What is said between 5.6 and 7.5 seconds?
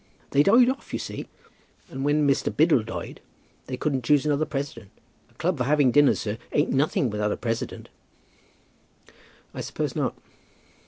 having dinner, sir, ain't nothing without a